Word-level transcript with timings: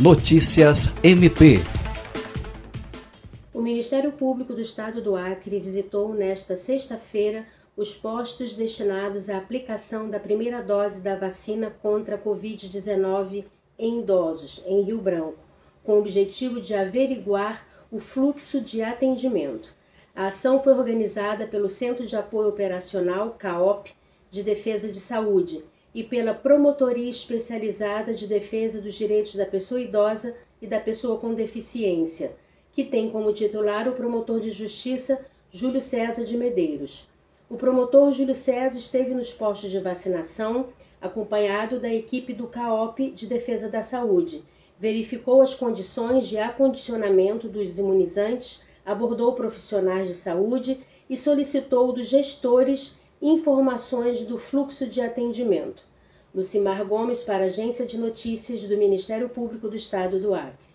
Notícias 0.00 0.92
MP. 1.04 1.58
O 3.54 3.60
Ministério 3.60 4.10
Público 4.10 4.52
do 4.52 4.60
Estado 4.60 5.00
do 5.00 5.14
Acre 5.14 5.60
visitou 5.60 6.12
nesta 6.12 6.56
sexta-feira 6.56 7.46
os 7.76 7.94
postos 7.94 8.54
destinados 8.54 9.30
à 9.30 9.38
aplicação 9.38 10.10
da 10.10 10.18
primeira 10.18 10.60
dose 10.60 11.00
da 11.00 11.14
vacina 11.14 11.72
contra 11.80 12.16
a 12.16 12.18
Covid-19 12.18 13.44
em 13.78 14.00
idosos, 14.00 14.64
em 14.66 14.82
Rio 14.82 15.00
Branco, 15.00 15.38
com 15.84 15.92
o 15.92 16.00
objetivo 16.00 16.60
de 16.60 16.74
averiguar 16.74 17.64
o 17.88 18.00
fluxo 18.00 18.60
de 18.60 18.82
atendimento. 18.82 19.68
A 20.12 20.26
ação 20.26 20.58
foi 20.58 20.72
organizada 20.72 21.46
pelo 21.46 21.68
Centro 21.68 22.04
de 22.04 22.16
Apoio 22.16 22.48
Operacional, 22.48 23.36
CAOP, 23.38 23.92
de 24.28 24.42
Defesa 24.42 24.88
de 24.88 24.98
Saúde 24.98 25.62
e 25.94 26.02
pela 26.02 26.34
Promotoria 26.34 27.08
Especializada 27.08 28.12
de 28.12 28.26
Defesa 28.26 28.80
dos 28.80 28.94
Direitos 28.94 29.36
da 29.36 29.46
Pessoa 29.46 29.80
Idosa 29.80 30.34
e 30.60 30.66
da 30.66 30.80
Pessoa 30.80 31.18
com 31.18 31.32
Deficiência, 31.32 32.32
que 32.72 32.82
tem 32.82 33.08
como 33.10 33.32
titular 33.32 33.88
o 33.88 33.92
promotor 33.92 34.40
de 34.40 34.50
justiça 34.50 35.24
Júlio 35.52 35.80
César 35.80 36.24
de 36.24 36.36
Medeiros. 36.36 37.08
O 37.48 37.56
promotor 37.56 38.10
Júlio 38.10 38.34
César 38.34 38.78
esteve 38.78 39.14
nos 39.14 39.32
postos 39.32 39.70
de 39.70 39.78
vacinação, 39.78 40.70
acompanhado 41.00 41.78
da 41.78 41.92
equipe 41.92 42.32
do 42.32 42.48
CAOP 42.48 43.10
de 43.10 43.26
Defesa 43.26 43.68
da 43.68 43.82
Saúde, 43.82 44.42
verificou 44.78 45.40
as 45.40 45.54
condições 45.54 46.26
de 46.26 46.38
acondicionamento 46.38 47.48
dos 47.48 47.78
imunizantes, 47.78 48.62
abordou 48.84 49.32
profissionais 49.34 50.08
de 50.08 50.14
saúde 50.14 50.80
e 51.08 51.16
solicitou 51.16 51.92
dos 51.92 52.08
gestores 52.08 52.98
informações 53.20 54.24
do 54.24 54.38
fluxo 54.38 54.86
de 54.86 55.00
atendimento. 55.00 55.82
Lucimar 56.34 56.84
Gomes 56.84 57.22
para 57.22 57.44
a 57.44 57.46
Agência 57.46 57.86
de 57.86 57.96
Notícias 57.96 58.64
do 58.64 58.76
Ministério 58.76 59.28
Público 59.28 59.68
do 59.68 59.76
Estado 59.76 60.18
do 60.18 60.34
Acre. 60.34 60.73